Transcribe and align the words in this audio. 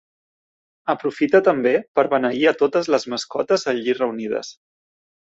Aprofita 0.93 1.41
també 1.47 1.73
per 1.99 2.05
beneir 2.13 2.41
a 2.51 2.53
totes 2.61 2.89
les 2.93 3.05
mascotes 3.15 3.67
allí 3.75 3.95
reunides. 3.99 4.51